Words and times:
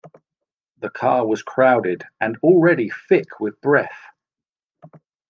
The 0.79 0.89
car 0.89 1.27
was 1.27 1.43
crowded 1.43 2.05
and 2.19 2.35
already 2.39 2.89
thick 2.89 3.39
with 3.39 3.61
breath. 3.61 4.07